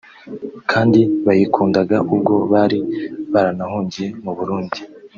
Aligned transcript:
kandi 0.71 0.99
bayikundaga 1.25 1.97
ubwo 2.13 2.35
bari 2.51 2.79
barahungiye 3.33 4.07
mu 4.23 4.31
Burundi 4.37 4.79